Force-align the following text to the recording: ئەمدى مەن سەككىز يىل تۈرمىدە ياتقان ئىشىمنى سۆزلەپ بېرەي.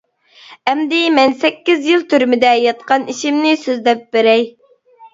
ئەمدى 0.71 1.01
مەن 1.17 1.35
سەككىز 1.43 1.87
يىل 1.91 2.07
تۈرمىدە 2.15 2.57
ياتقان 2.65 3.09
ئىشىمنى 3.15 3.55
سۆزلەپ 3.69 4.07
بېرەي. 4.19 4.53